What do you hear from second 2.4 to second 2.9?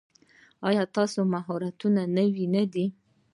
نه دي؟